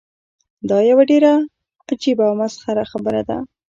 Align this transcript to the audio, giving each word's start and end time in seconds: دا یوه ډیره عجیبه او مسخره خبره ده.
دا 0.69 0.77
یوه 0.89 1.03
ډیره 1.11 1.31
عجیبه 1.89 2.23
او 2.29 2.35
مسخره 2.41 2.83
خبره 2.91 3.21
ده. 3.29 3.37